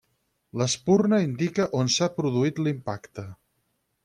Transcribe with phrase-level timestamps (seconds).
[0.61, 3.29] L'espurna indica on s'ha produït l'impacte.